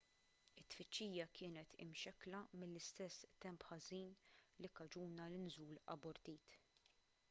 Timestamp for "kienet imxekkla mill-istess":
1.39-3.21